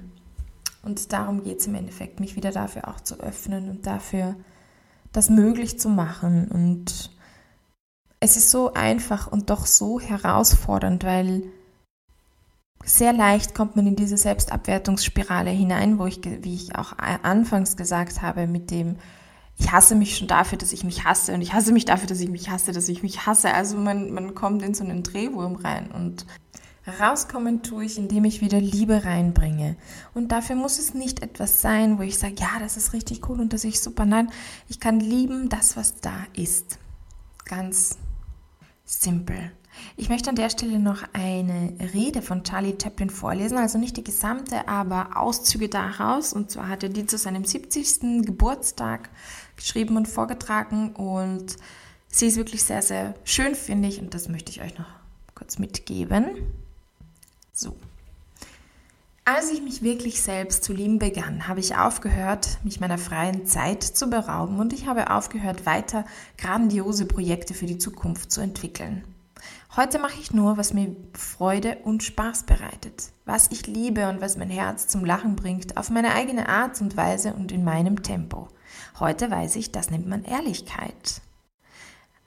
Und 0.82 1.14
darum 1.14 1.44
geht 1.44 1.60
es 1.60 1.68
im 1.68 1.76
Endeffekt, 1.76 2.20
mich 2.20 2.36
wieder 2.36 2.50
dafür 2.50 2.88
auch 2.88 3.00
zu 3.00 3.20
öffnen 3.20 3.70
und 3.70 3.86
dafür 3.86 4.36
das 5.12 5.30
möglich 5.30 5.80
zu 5.80 5.90
machen. 5.90 6.48
Und 6.48 7.12
es 8.20 8.36
ist 8.36 8.50
so 8.50 8.74
einfach 8.74 9.32
und 9.32 9.52
doch 9.52 9.68
so 9.68 10.00
herausfordernd, 10.00 11.04
weil 11.04 11.44
sehr 12.84 13.14
leicht 13.14 13.54
kommt 13.54 13.76
man 13.76 13.86
in 13.86 13.96
diese 13.96 14.18
Selbstabwertungsspirale 14.18 15.52
hinein, 15.52 16.00
wo 16.00 16.08
ich, 16.08 16.20
wie 16.24 16.56
ich 16.56 16.76
auch 16.76 16.98
anfangs 16.98 17.78
gesagt 17.78 18.24
habe, 18.24 18.48
mit 18.48 18.72
dem, 18.72 18.96
ich 19.58 19.72
hasse 19.72 19.96
mich 19.96 20.18
schon 20.18 20.28
dafür, 20.28 20.58
dass 20.58 20.74
ich 20.74 20.84
mich 20.84 21.06
hasse 21.06 21.34
und 21.34 21.42
ich 21.42 21.54
hasse 21.54 21.72
mich 21.72 21.86
dafür, 21.86 22.08
dass 22.08 22.20
ich 22.20 22.30
mich 22.30 22.50
hasse, 22.50 22.72
dass 22.72 22.90
ich 22.90 23.04
mich 23.04 23.26
hasse. 23.26 23.54
Also 23.54 23.78
man, 23.78 24.12
man 24.12 24.36
kommt 24.36 24.62
in 24.62 24.74
so 24.74 24.84
einen 24.84 25.04
Drehwurm 25.04 25.56
rein 25.56 25.92
und 25.92 26.26
rauskommen 27.00 27.64
tue 27.64 27.86
ich, 27.86 27.98
indem 27.98 28.26
ich 28.26 28.42
wieder 28.42 28.60
Liebe 28.60 29.06
reinbringe. 29.06 29.76
Und 30.14 30.32
dafür 30.32 30.56
muss 30.56 30.78
es 30.78 30.94
nicht 30.94 31.22
etwas 31.22 31.62
sein, 31.62 31.98
wo 31.98 32.04
ich 32.04 32.20
sage, 32.20 32.36
ja, 32.38 32.60
das 32.60 32.78
ist 32.78 32.94
richtig 32.94 33.28
cool 33.30 33.40
und 33.40 33.54
das 33.54 33.64
ist 33.64 33.84
super. 33.84 34.06
Nein, 34.06 34.30
ich 34.68 34.80
kann 34.80 35.00
lieben 35.00 35.50
das, 35.50 35.78
was 35.78 36.00
da 36.02 36.26
ist. 36.34 36.78
Ganz 37.46 37.98
simpel. 38.84 39.52
Ich 39.98 40.10
möchte 40.10 40.30
an 40.30 40.36
der 40.36 40.50
Stelle 40.50 40.80
noch 40.80 41.04
eine 41.14 41.74
Rede 41.94 42.22
von 42.22 42.44
Charlie 42.44 42.76
Chaplin 42.82 43.10
vorlesen, 43.10 43.58
also 43.58 43.78
nicht 43.78 43.98
die 43.98 44.04
gesamte, 44.04 44.68
aber 44.68 45.18
Auszüge 45.18 45.70
daraus. 45.70 46.34
Und 46.34 46.52
zwar 46.52 46.70
hat 46.70 46.84
er 46.84 46.90
die 46.90 47.06
zu 47.06 47.18
seinem 47.18 47.44
70. 47.44 48.26
Geburtstag 48.26 49.10
geschrieben 49.56 49.98
und 49.98 50.08
vorgetragen. 50.08 50.94
Und 50.94 51.56
sie 52.08 52.28
ist 52.28 52.38
wirklich 52.38 52.64
sehr, 52.64 52.82
sehr 52.82 53.16
schön, 53.24 53.56
finde 53.56 53.88
ich. 53.88 54.00
Und 54.00 54.14
das 54.14 54.30
möchte 54.30 54.52
ich 54.52 54.62
euch 54.62 54.78
noch 54.78 54.90
kurz 55.34 55.60
mitgeben. 55.60 56.30
So. 57.54 57.76
Als 59.28 59.50
ich 59.50 59.62
mich 59.64 59.82
wirklich 59.82 60.22
selbst 60.22 60.64
zu 60.64 60.72
lieben 60.72 61.00
begann, 61.00 61.48
habe 61.48 61.60
ich 61.60 61.76
aufgehört, 61.76 62.60
mich 62.64 62.80
meiner 62.80 63.00
freien 63.00 63.48
Zeit 63.48 63.82
zu 63.82 64.08
berauben 64.08 64.60
und 64.60 64.72
ich 64.72 64.86
habe 64.86 65.10
aufgehört, 65.10 65.66
weiter 65.66 66.06
grandiose 66.38 67.08
Projekte 67.08 67.56
für 67.56 67.66
die 67.66 67.80
Zukunft 67.80 68.32
zu 68.32 68.42
entwickeln. 68.42 69.04
Heute 69.76 69.98
mache 69.98 70.20
ich 70.22 70.32
nur, 70.32 70.58
was 70.58 70.74
mir 70.74 70.96
Freude 71.14 71.80
und 71.84 72.04
Spaß 72.04 72.44
bereitet, 72.44 73.12
was 73.26 73.50
ich 73.52 73.66
liebe 73.66 74.08
und 74.10 74.22
was 74.22 74.38
mein 74.38 74.52
Herz 74.52 74.88
zum 74.88 75.04
Lachen 75.04 75.36
bringt, 75.36 75.76
auf 75.76 75.90
meine 75.90 76.14
eigene 76.14 76.48
Art 76.48 76.80
und 76.80 76.96
Weise 76.96 77.34
und 77.34 77.52
in 77.52 77.64
meinem 77.64 78.04
Tempo. 78.04 78.48
Heute 79.00 79.30
weiß 79.32 79.56
ich, 79.56 79.72
das 79.72 79.90
nennt 79.90 80.08
man 80.08 80.24
Ehrlichkeit. 80.24 81.22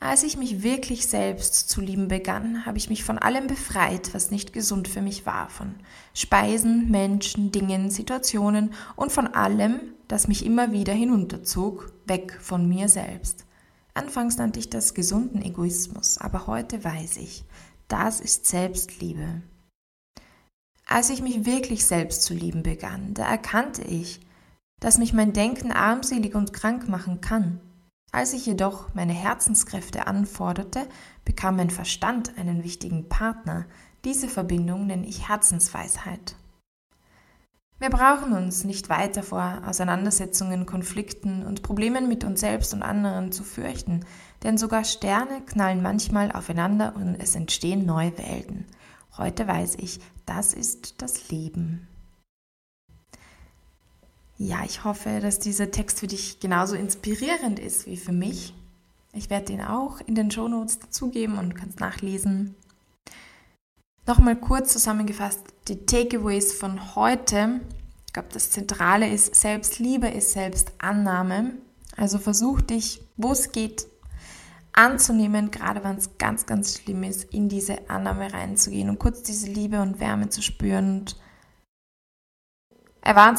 Als 0.00 0.22
ich 0.22 0.36
mich 0.36 0.62
wirklich 0.62 1.08
selbst 1.08 1.68
zu 1.68 1.80
lieben 1.80 2.06
begann, 2.06 2.64
habe 2.64 2.78
ich 2.78 2.88
mich 2.88 3.02
von 3.02 3.18
allem 3.18 3.48
befreit, 3.48 4.14
was 4.14 4.30
nicht 4.30 4.52
gesund 4.52 4.86
für 4.86 5.02
mich 5.02 5.26
war, 5.26 5.50
von 5.50 5.74
Speisen, 6.14 6.88
Menschen, 6.88 7.50
Dingen, 7.50 7.90
Situationen 7.90 8.72
und 8.94 9.10
von 9.10 9.26
allem, 9.26 9.80
das 10.06 10.28
mich 10.28 10.46
immer 10.46 10.70
wieder 10.70 10.92
hinunterzog, 10.92 11.92
weg 12.06 12.38
von 12.40 12.68
mir 12.68 12.88
selbst. 12.88 13.44
Anfangs 13.92 14.36
nannte 14.36 14.60
ich 14.60 14.70
das 14.70 14.94
gesunden 14.94 15.42
Egoismus, 15.42 16.18
aber 16.18 16.46
heute 16.46 16.84
weiß 16.84 17.16
ich, 17.16 17.44
das 17.88 18.20
ist 18.20 18.46
Selbstliebe. 18.46 19.42
Als 20.86 21.10
ich 21.10 21.22
mich 21.22 21.44
wirklich 21.44 21.84
selbst 21.84 22.22
zu 22.22 22.34
lieben 22.34 22.62
begann, 22.62 23.14
da 23.14 23.28
erkannte 23.28 23.82
ich, 23.82 24.20
dass 24.80 24.98
mich 24.98 25.12
mein 25.12 25.32
Denken 25.32 25.72
armselig 25.72 26.34
und 26.34 26.52
krank 26.52 26.88
machen 26.88 27.20
kann. 27.20 27.60
Als 28.10 28.32
ich 28.32 28.46
jedoch 28.46 28.94
meine 28.94 29.12
Herzenskräfte 29.12 30.06
anforderte, 30.06 30.88
bekam 31.24 31.56
mein 31.56 31.70
Verstand 31.70 32.38
einen 32.38 32.64
wichtigen 32.64 33.08
Partner. 33.08 33.66
Diese 34.04 34.28
Verbindung 34.28 34.86
nenne 34.86 35.06
ich 35.06 35.28
Herzensweisheit. 35.28 36.36
Wir 37.80 37.90
brauchen 37.90 38.32
uns 38.32 38.64
nicht 38.64 38.88
weiter 38.88 39.22
vor 39.22 39.62
Auseinandersetzungen, 39.64 40.66
Konflikten 40.66 41.46
und 41.46 41.62
Problemen 41.62 42.08
mit 42.08 42.24
uns 42.24 42.40
selbst 42.40 42.74
und 42.74 42.82
anderen 42.82 43.30
zu 43.30 43.44
fürchten, 43.44 44.04
denn 44.42 44.58
sogar 44.58 44.82
Sterne 44.82 45.42
knallen 45.46 45.80
manchmal 45.80 46.32
aufeinander 46.32 46.96
und 46.96 47.14
es 47.20 47.36
entstehen 47.36 47.86
neue 47.86 48.16
Welten. 48.18 48.66
Heute 49.16 49.46
weiß 49.46 49.76
ich, 49.76 50.00
das 50.26 50.54
ist 50.54 51.00
das 51.02 51.30
Leben. 51.30 51.86
Ja, 54.40 54.62
ich 54.64 54.84
hoffe, 54.84 55.18
dass 55.20 55.40
dieser 55.40 55.72
Text 55.72 55.98
für 55.98 56.06
dich 56.06 56.38
genauso 56.38 56.76
inspirierend 56.76 57.58
ist 57.58 57.86
wie 57.86 57.96
für 57.96 58.12
mich. 58.12 58.54
Ich 59.12 59.30
werde 59.30 59.46
den 59.46 59.60
auch 59.60 60.00
in 60.06 60.14
den 60.14 60.30
Shownotes 60.30 60.78
dazugeben 60.78 61.38
und 61.38 61.56
kannst 61.56 61.80
nachlesen. 61.80 62.54
Nochmal 64.06 64.36
kurz 64.36 64.72
zusammengefasst, 64.72 65.40
die 65.66 65.84
Takeaways 65.84 66.52
von 66.52 66.94
heute. 66.94 67.60
Ich 68.06 68.12
glaube, 68.12 68.28
das 68.32 68.52
Zentrale 68.52 69.10
ist, 69.12 69.34
Selbstliebe 69.34 70.06
ist 70.06 70.32
Selbstannahme. 70.32 71.54
Also 71.96 72.18
versuch 72.18 72.60
dich, 72.60 73.02
wo 73.16 73.32
es 73.32 73.50
geht, 73.50 73.88
anzunehmen, 74.72 75.50
gerade 75.50 75.82
wenn 75.82 75.96
es 75.96 76.16
ganz, 76.16 76.46
ganz 76.46 76.78
schlimm 76.78 77.02
ist, 77.02 77.24
in 77.34 77.48
diese 77.48 77.90
Annahme 77.90 78.32
reinzugehen 78.32 78.88
und 78.88 79.00
kurz 79.00 79.24
diese 79.24 79.48
Liebe 79.48 79.82
und 79.82 79.98
Wärme 79.98 80.28
zu 80.28 80.42
spüren 80.42 81.00
und 81.00 81.16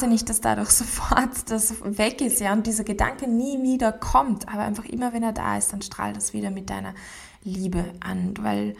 nicht, 0.08 0.28
dass 0.28 0.40
dadurch 0.40 0.70
sofort 0.70 1.50
das 1.50 1.74
weg 1.84 2.20
ist, 2.20 2.40
ja, 2.40 2.52
und 2.52 2.66
dieser 2.66 2.84
Gedanke 2.84 3.28
nie 3.28 3.62
wieder 3.62 3.92
kommt, 3.92 4.48
aber 4.48 4.62
einfach 4.62 4.84
immer, 4.84 5.12
wenn 5.12 5.22
er 5.22 5.32
da 5.32 5.56
ist, 5.56 5.72
dann 5.72 5.82
strahlt 5.82 6.16
das 6.16 6.32
wieder 6.32 6.50
mit 6.50 6.70
deiner 6.70 6.94
Liebe 7.42 7.92
an, 8.00 8.34
weil 8.40 8.76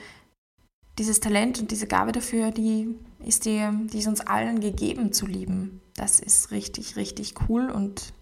dieses 0.99 1.21
Talent 1.21 1.61
und 1.61 1.71
diese 1.71 1.87
Gabe 1.87 2.13
dafür, 2.13 2.51
die 2.51 2.95
ist 3.25 3.47
dir, 3.47 3.73
die 3.93 4.01
ist 4.01 4.07
uns 4.07 4.21
allen 4.21 4.61
gegeben 4.61 5.13
zu 5.13 5.27
lieben. 5.27 5.81
Das 5.97 6.21
ist 6.21 6.51
richtig, 6.51 6.97
richtig 6.97 7.35
cool 7.49 7.71
und 7.71 8.13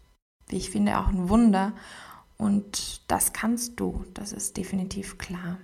wie 0.48 0.56
ich 0.56 0.70
finde 0.70 0.98
auch 0.98 1.08
ein 1.08 1.28
Wunder. 1.28 1.72
Und 2.36 3.02
das 3.08 3.32
kannst 3.32 3.80
du, 3.80 4.04
das 4.14 4.32
ist 4.32 4.56
definitiv 4.56 5.18
klar. 5.18 5.58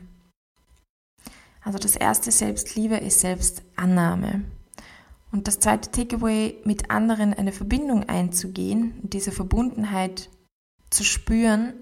Also 1.62 1.78
das 1.78 1.96
erste 1.96 2.30
Selbstliebe 2.30 2.96
ist 2.96 3.20
Selbstannahme. 3.20 4.44
Und 5.34 5.48
das 5.48 5.58
zweite 5.58 5.90
Takeaway, 5.90 6.58
mit 6.62 6.92
anderen 6.92 7.34
eine 7.34 7.50
Verbindung 7.50 8.08
einzugehen 8.08 8.94
diese 9.02 9.32
Verbundenheit 9.32 10.30
zu 10.90 11.02
spüren, 11.02 11.74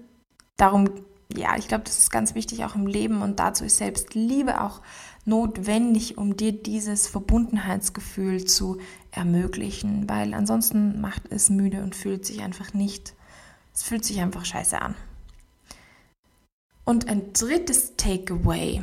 darum, 0.57 0.89
ja, 1.31 1.55
ich 1.55 1.67
glaube, 1.67 1.83
das 1.83 1.99
ist 1.99 2.09
ganz 2.09 2.33
wichtig 2.33 2.65
auch 2.65 2.73
im 2.73 2.87
Leben 2.87 3.21
und 3.21 3.37
dazu 3.37 3.63
ist 3.63 3.77
Selbstliebe 3.77 4.59
auch 4.59 4.81
notwendig, 5.25 6.17
um 6.17 6.35
dir 6.35 6.51
dieses 6.51 7.07
Verbundenheitsgefühl 7.07 8.43
zu 8.45 8.79
ermöglichen, 9.11 10.09
weil 10.09 10.33
ansonsten 10.33 10.99
macht 10.99 11.21
es 11.29 11.51
müde 11.51 11.83
und 11.83 11.95
fühlt 11.95 12.25
sich 12.25 12.41
einfach 12.41 12.73
nicht, 12.73 13.13
es 13.71 13.83
fühlt 13.83 14.03
sich 14.03 14.19
einfach 14.19 14.45
scheiße 14.45 14.81
an. 14.81 14.95
Und 16.85 17.07
ein 17.07 17.33
drittes 17.33 17.97
Takeaway. 17.97 18.81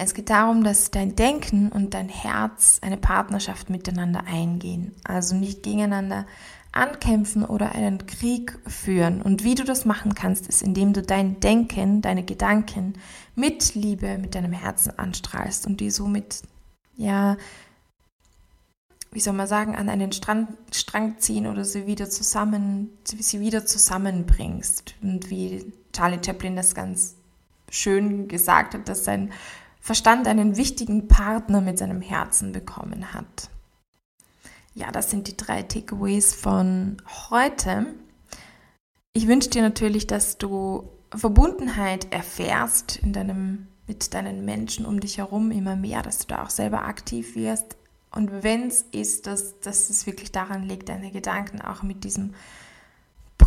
Es 0.00 0.14
geht 0.14 0.30
darum, 0.30 0.62
dass 0.62 0.92
dein 0.92 1.16
Denken 1.16 1.70
und 1.72 1.92
dein 1.92 2.08
Herz 2.08 2.78
eine 2.82 2.96
Partnerschaft 2.96 3.68
miteinander 3.68 4.22
eingehen, 4.26 4.94
also 5.02 5.34
nicht 5.34 5.64
gegeneinander 5.64 6.24
ankämpfen 6.70 7.44
oder 7.44 7.72
einen 7.72 8.06
Krieg 8.06 8.56
führen. 8.64 9.20
Und 9.20 9.42
wie 9.42 9.56
du 9.56 9.64
das 9.64 9.84
machen 9.84 10.14
kannst, 10.14 10.46
ist, 10.46 10.62
indem 10.62 10.92
du 10.92 11.02
dein 11.02 11.40
Denken, 11.40 12.00
deine 12.00 12.22
Gedanken 12.22 12.94
mit 13.34 13.74
Liebe, 13.74 14.18
mit 14.18 14.36
deinem 14.36 14.52
Herzen 14.52 14.96
anstrahlst 14.96 15.66
und 15.66 15.80
die 15.80 15.90
somit, 15.90 16.42
ja, 16.96 17.36
wie 19.10 19.20
soll 19.20 19.34
man 19.34 19.48
sagen, 19.48 19.74
an 19.74 19.88
einen 19.88 20.12
Strang, 20.12 20.46
Strang 20.70 21.18
ziehen 21.18 21.48
oder 21.48 21.64
sie 21.64 21.88
wieder 21.88 22.08
zusammen, 22.08 22.90
sie 23.02 23.40
wieder 23.40 23.66
zusammenbringst. 23.66 24.94
Und 25.02 25.28
wie 25.28 25.72
Charlie 25.92 26.20
Chaplin 26.24 26.54
das 26.54 26.76
ganz 26.76 27.16
schön 27.68 28.28
gesagt 28.28 28.74
hat, 28.74 28.88
dass 28.88 29.04
sein 29.04 29.32
Verstand 29.88 30.28
einen 30.28 30.58
wichtigen 30.58 31.08
Partner 31.08 31.62
mit 31.62 31.78
seinem 31.78 32.02
Herzen 32.02 32.52
bekommen 32.52 33.14
hat. 33.14 33.48
Ja, 34.74 34.92
das 34.92 35.08
sind 35.08 35.28
die 35.28 35.36
drei 35.38 35.62
Takeaways 35.62 36.34
von 36.34 36.98
heute. 37.30 37.86
Ich 39.14 39.26
wünsche 39.26 39.48
dir 39.48 39.62
natürlich, 39.62 40.06
dass 40.06 40.36
du 40.36 40.90
Verbundenheit 41.16 42.12
erfährst 42.12 42.98
in 42.98 43.14
deinem, 43.14 43.68
mit 43.86 44.12
deinen 44.12 44.44
Menschen 44.44 44.84
um 44.84 45.00
dich 45.00 45.16
herum 45.16 45.50
immer 45.50 45.74
mehr, 45.74 46.02
dass 46.02 46.18
du 46.18 46.26
da 46.26 46.42
auch 46.42 46.50
selber 46.50 46.84
aktiv 46.84 47.34
wirst. 47.34 47.78
Und 48.10 48.42
wenn 48.42 48.66
es 48.66 48.82
ist, 48.92 49.26
dass, 49.26 49.58
dass 49.60 49.88
es 49.88 50.04
wirklich 50.04 50.32
daran 50.32 50.64
liegt, 50.64 50.90
deine 50.90 51.10
Gedanken 51.10 51.62
auch 51.62 51.82
mit 51.82 52.04
diesem 52.04 52.34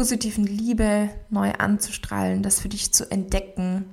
positiven 0.01 0.47
Liebe 0.47 1.11
neu 1.29 1.51
anzustrahlen, 1.51 2.41
das 2.41 2.59
für 2.59 2.69
dich 2.69 2.91
zu 2.91 3.11
entdecken. 3.11 3.85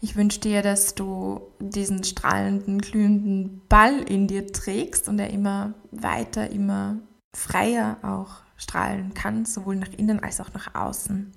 Ich 0.00 0.14
wünsche 0.14 0.38
dir, 0.38 0.62
dass 0.62 0.94
du 0.94 1.40
diesen 1.58 2.04
strahlenden, 2.04 2.78
glühenden 2.80 3.62
Ball 3.68 3.98
in 4.02 4.28
dir 4.28 4.46
trägst 4.46 5.08
und 5.08 5.18
er 5.18 5.30
immer 5.30 5.74
weiter, 5.90 6.50
immer 6.50 6.98
freier 7.36 7.96
auch 8.02 8.44
strahlen 8.56 9.12
kann, 9.14 9.44
sowohl 9.44 9.74
nach 9.74 9.92
innen 9.96 10.22
als 10.22 10.40
auch 10.40 10.54
nach 10.54 10.72
außen. 10.76 11.32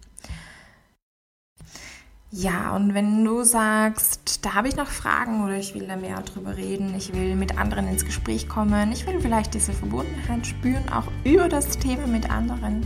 Ja, 2.30 2.76
und 2.76 2.94
wenn 2.94 3.26
du 3.26 3.44
sagst, 3.44 4.46
da 4.46 4.54
habe 4.54 4.68
ich 4.68 4.76
noch 4.76 4.90
Fragen 4.90 5.44
oder 5.44 5.56
ich 5.56 5.74
will 5.74 5.88
da 5.88 5.96
mehr 5.96 6.22
drüber 6.22 6.56
reden, 6.56 6.94
ich 6.96 7.16
will 7.16 7.36
mit 7.36 7.58
anderen 7.58 7.88
ins 7.88 8.06
Gespräch 8.06 8.48
kommen, 8.48 8.92
ich 8.92 9.08
will 9.08 9.20
vielleicht 9.20 9.56
diese 9.56 9.74
Verbundenheit 9.74 10.46
spüren, 10.46 10.88
auch 10.90 11.08
über 11.24 11.50
das 11.50 11.80
Thema 11.80 12.06
mit 12.06 12.30
anderen, 12.30 12.86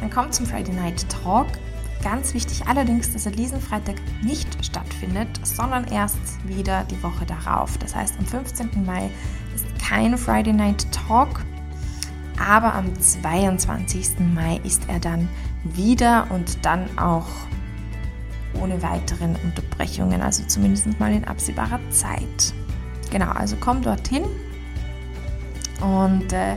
dann 0.00 0.10
komm 0.10 0.30
zum 0.32 0.46
Friday 0.46 0.74
Night 0.74 1.06
Talk. 1.08 1.46
Ganz 2.02 2.32
wichtig 2.32 2.66
allerdings, 2.66 3.12
dass 3.12 3.26
er 3.26 3.32
diesen 3.32 3.60
Freitag 3.60 3.96
nicht 4.22 4.64
stattfindet, 4.64 5.28
sondern 5.42 5.84
erst 5.88 6.18
wieder 6.44 6.84
die 6.84 7.02
Woche 7.02 7.26
darauf. 7.26 7.76
Das 7.78 7.94
heißt, 7.94 8.14
am 8.18 8.26
15. 8.26 8.84
Mai 8.86 9.10
ist 9.54 9.66
kein 9.84 10.16
Friday 10.16 10.52
Night 10.52 10.86
Talk, 10.92 11.44
aber 12.38 12.74
am 12.74 12.98
22. 13.00 14.20
Mai 14.32 14.60
ist 14.62 14.82
er 14.88 15.00
dann 15.00 15.28
wieder 15.64 16.28
und 16.30 16.64
dann 16.64 16.86
auch 16.98 17.26
ohne 18.60 18.80
weiteren 18.82 19.36
Unterbrechungen, 19.44 20.22
also 20.22 20.44
zumindest 20.44 20.98
mal 21.00 21.12
in 21.12 21.24
absehbarer 21.24 21.80
Zeit. 21.90 22.54
Genau, 23.10 23.30
also 23.30 23.56
komm 23.58 23.82
dorthin 23.82 24.24
und 25.80 26.32
äh, 26.32 26.56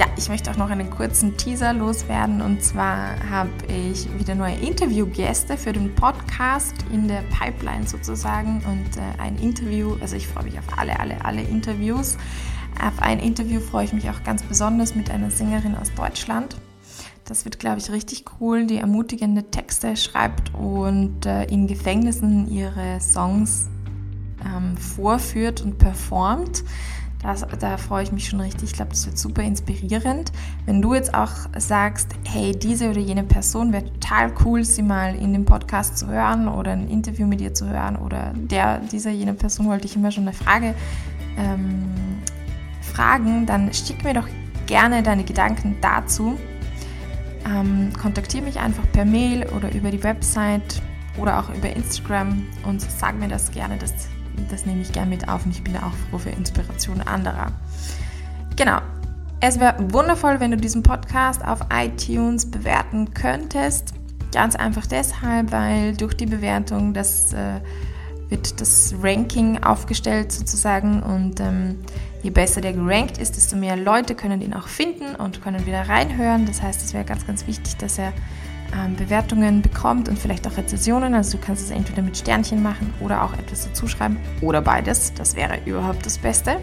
ja, 0.00 0.06
ich 0.16 0.30
möchte 0.30 0.50
auch 0.50 0.56
noch 0.56 0.70
einen 0.70 0.88
kurzen 0.88 1.36
Teaser 1.36 1.74
loswerden 1.74 2.40
und 2.40 2.62
zwar 2.62 3.20
habe 3.28 3.50
ich 3.68 4.08
wieder 4.18 4.34
neue 4.34 4.54
Interviewgäste 4.54 5.58
für 5.58 5.74
den 5.74 5.94
Podcast 5.94 6.74
in 6.90 7.06
der 7.06 7.22
Pipeline 7.38 7.86
sozusagen 7.86 8.62
und 8.66 8.96
äh, 8.96 9.20
ein 9.20 9.36
Interview, 9.36 9.98
also 10.00 10.16
ich 10.16 10.26
freue 10.26 10.44
mich 10.44 10.58
auf 10.58 10.64
alle, 10.78 10.98
alle, 10.98 11.22
alle 11.22 11.42
Interviews. 11.42 12.16
Auf 12.82 13.02
ein 13.02 13.18
Interview 13.18 13.60
freue 13.60 13.84
ich 13.84 13.92
mich 13.92 14.08
auch 14.08 14.24
ganz 14.24 14.42
besonders 14.42 14.94
mit 14.94 15.10
einer 15.10 15.30
Sängerin 15.30 15.74
aus 15.74 15.92
Deutschland. 15.94 16.56
Das 17.26 17.44
wird, 17.44 17.58
glaube 17.58 17.78
ich, 17.78 17.90
richtig 17.90 18.24
cool, 18.40 18.66
die 18.66 18.78
ermutigende 18.78 19.50
Texte 19.50 19.98
schreibt 19.98 20.54
und 20.54 21.26
äh, 21.26 21.44
in 21.44 21.66
Gefängnissen 21.66 22.50
ihre 22.50 23.02
Songs 23.02 23.68
ähm, 24.46 24.78
vorführt 24.78 25.60
und 25.60 25.76
performt. 25.76 26.64
Das, 27.22 27.46
da 27.58 27.76
freue 27.76 28.02
ich 28.02 28.12
mich 28.12 28.28
schon 28.28 28.40
richtig. 28.40 28.70
Ich 28.70 28.72
glaube, 28.72 28.92
das 28.92 29.04
wird 29.04 29.18
super 29.18 29.42
inspirierend. 29.42 30.32
Wenn 30.64 30.80
du 30.80 30.94
jetzt 30.94 31.12
auch 31.12 31.32
sagst, 31.58 32.08
hey, 32.24 32.52
diese 32.52 32.88
oder 32.88 33.00
jene 33.00 33.24
Person 33.24 33.72
wäre 33.72 33.84
total 33.84 34.32
cool, 34.44 34.64
sie 34.64 34.82
mal 34.82 35.14
in 35.14 35.34
dem 35.34 35.44
Podcast 35.44 35.98
zu 35.98 36.06
hören 36.06 36.48
oder 36.48 36.72
ein 36.72 36.88
Interview 36.88 37.26
mit 37.26 37.42
ihr 37.42 37.52
zu 37.52 37.68
hören 37.68 37.96
oder 37.96 38.32
der, 38.34 38.78
dieser, 38.78 39.10
jene 39.10 39.34
Person 39.34 39.66
wollte 39.66 39.86
ich 39.86 39.96
immer 39.96 40.10
schon 40.10 40.24
eine 40.24 40.32
Frage 40.32 40.74
ähm, 41.36 41.90
fragen, 42.80 43.44
dann 43.44 43.72
schick 43.72 44.02
mir 44.02 44.14
doch 44.14 44.28
gerne 44.66 45.02
deine 45.02 45.24
Gedanken 45.24 45.76
dazu. 45.82 46.38
Ähm, 47.44 47.92
kontaktiere 48.00 48.44
mich 48.44 48.58
einfach 48.58 48.84
per 48.92 49.04
Mail 49.04 49.46
oder 49.56 49.72
über 49.74 49.90
die 49.90 50.02
Website 50.02 50.80
oder 51.18 51.38
auch 51.38 51.54
über 51.54 51.74
Instagram 51.74 52.46
und 52.64 52.80
sag 52.80 53.18
mir 53.18 53.28
das 53.28 53.50
gerne. 53.50 53.76
Das, 53.76 53.92
das 54.48 54.66
nehme 54.66 54.80
ich 54.80 54.92
gerne 54.92 55.10
mit 55.10 55.28
auf 55.28 55.44
und 55.44 55.52
ich 55.52 55.62
bin 55.62 55.76
auch 55.76 55.92
froh 56.10 56.18
für 56.18 56.30
Inspiration 56.30 57.00
anderer. 57.00 57.52
Genau. 58.56 58.78
Es 59.42 59.58
wäre 59.58 59.74
wundervoll, 59.92 60.38
wenn 60.38 60.50
du 60.50 60.58
diesen 60.58 60.82
Podcast 60.82 61.42
auf 61.44 61.60
iTunes 61.72 62.50
bewerten 62.50 63.14
könntest. 63.14 63.94
Ganz 64.32 64.54
einfach 64.54 64.86
deshalb, 64.86 65.50
weil 65.50 65.96
durch 65.96 66.14
die 66.14 66.26
Bewertung 66.26 66.92
das 66.92 67.32
äh, 67.32 67.60
wird 68.28 68.60
das 68.60 68.94
Ranking 69.02 69.62
aufgestellt 69.62 70.30
sozusagen 70.30 71.02
und 71.02 71.40
ähm, 71.40 71.78
je 72.22 72.30
besser 72.30 72.60
der 72.60 72.72
gerankt 72.72 73.18
ist, 73.18 73.36
desto 73.36 73.56
mehr 73.56 73.76
Leute 73.76 74.14
können 74.14 74.40
ihn 74.40 74.54
auch 74.54 74.68
finden 74.68 75.16
und 75.16 75.42
können 75.42 75.66
wieder 75.66 75.88
reinhören. 75.88 76.46
Das 76.46 76.62
heißt, 76.62 76.82
es 76.82 76.94
wäre 76.94 77.04
ganz, 77.04 77.26
ganz 77.26 77.46
wichtig, 77.46 77.76
dass 77.76 77.98
er 77.98 78.12
ähm, 78.76 78.96
Bewertungen 78.96 79.62
bekommt 79.62 80.08
und 80.08 80.18
vielleicht 80.18 80.46
auch 80.46 80.56
Rezensionen. 80.56 81.14
Also 81.14 81.38
du 81.38 81.44
kannst 81.44 81.64
es 81.64 81.70
entweder 81.70 82.02
mit 82.02 82.16
Sternchen 82.16 82.62
machen 82.62 82.92
oder 83.00 83.22
auch 83.22 83.32
etwas 83.34 83.66
dazu 83.66 83.86
schreiben 83.86 84.18
oder 84.40 84.60
beides. 84.60 85.12
Das 85.14 85.36
wäre 85.36 85.58
überhaupt 85.64 86.04
das 86.06 86.18
Beste. 86.18 86.56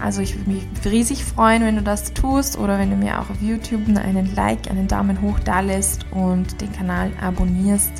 Also 0.00 0.20
ich 0.20 0.36
würde 0.36 0.50
mich 0.50 0.64
riesig 0.84 1.24
freuen, 1.24 1.62
wenn 1.62 1.76
du 1.76 1.82
das 1.82 2.12
tust 2.12 2.58
oder 2.58 2.78
wenn 2.78 2.90
du 2.90 2.96
mir 2.96 3.18
auch 3.20 3.30
auf 3.30 3.40
YouTube 3.40 3.88
einen 3.88 4.34
Like, 4.34 4.70
einen 4.70 4.88
Daumen 4.88 5.20
hoch 5.22 5.38
da 5.40 5.60
lässt 5.60 6.06
und 6.12 6.60
den 6.60 6.72
Kanal 6.72 7.10
abonnierst. 7.20 7.92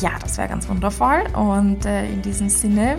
Ja, 0.00 0.10
das 0.20 0.38
wäre 0.38 0.48
ganz 0.48 0.68
wundervoll. 0.68 1.24
Und 1.34 1.84
äh, 1.86 2.06
in 2.06 2.22
diesem 2.22 2.48
Sinne 2.48 2.98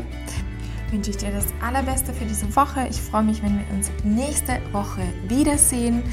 wünsche 0.91 1.11
ich 1.11 1.17
dir 1.17 1.31
das 1.31 1.47
Allerbeste 1.65 2.13
für 2.13 2.25
diese 2.25 2.53
Woche. 2.55 2.87
Ich 2.89 2.99
freue 2.99 3.23
mich, 3.23 3.41
wenn 3.43 3.57
wir 3.57 3.65
uns 3.73 3.91
nächste 4.03 4.59
Woche 4.71 5.01
wiedersehen. 5.27 6.03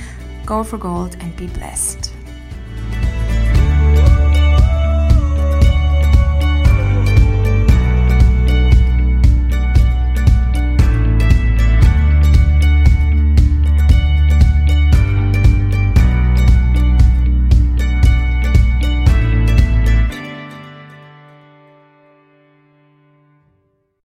Go 0.45 0.63
for 0.63 0.79
Gold 0.79 1.17
and 1.23 1.37
be 1.37 1.47
blessed. 1.47 2.16